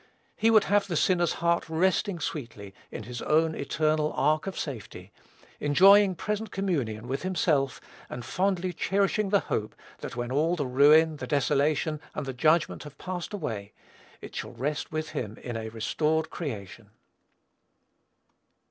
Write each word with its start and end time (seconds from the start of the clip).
He 0.35 0.49
would 0.49 0.63
have 0.63 0.87
the 0.87 0.95
sinner's 0.97 1.33
heart 1.33 1.69
resting 1.69 2.19
sweetly 2.19 2.73
in 2.89 3.03
his 3.03 3.21
own 3.21 3.53
eternal 3.53 4.11
Ark 4.13 4.47
of 4.47 4.57
safety, 4.57 5.11
enjoying 5.59 6.15
present 6.15 6.49
communion 6.49 7.07
with 7.07 7.21
himself, 7.21 7.79
and 8.09 8.25
fondly 8.25 8.73
cherishing 8.73 9.29
the 9.29 9.41
hope, 9.41 9.75
that, 9.99 10.15
when 10.15 10.31
all 10.31 10.55
the 10.55 10.65
ruin, 10.65 11.17
the 11.17 11.27
desolation, 11.27 11.99
and 12.15 12.25
the 12.25 12.33
judgment 12.33 12.81
have 12.81 12.97
passed 12.97 13.31
away, 13.31 13.73
it 14.21 14.35
shall 14.35 14.53
rest 14.53 14.91
with 14.91 15.09
him 15.09 15.37
in 15.43 15.55
a 15.55 15.69
restored 15.69 16.31
creation. 16.31 16.89